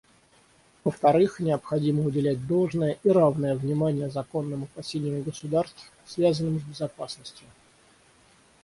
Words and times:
Во-вторых, 0.83 1.39
необходимо 1.39 2.01
уделять 2.07 2.47
должное, 2.47 2.97
и 3.03 3.09
равное, 3.09 3.53
внимание 3.53 4.09
законным 4.09 4.63
опасениям 4.63 5.21
государств, 5.21 5.91
связанным 6.07 6.59
с 6.59 6.63
безопасностью. 6.63 7.45